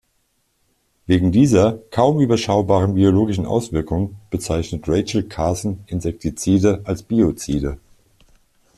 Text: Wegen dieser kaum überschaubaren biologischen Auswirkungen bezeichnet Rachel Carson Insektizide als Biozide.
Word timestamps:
Wegen 1.05 1.31
dieser 1.31 1.77
kaum 1.91 2.21
überschaubaren 2.21 2.95
biologischen 2.95 3.45
Auswirkungen 3.45 4.15
bezeichnet 4.31 4.85
Rachel 4.89 5.21
Carson 5.29 5.83
Insektizide 5.85 6.81
als 6.85 7.03
Biozide. 7.03 7.77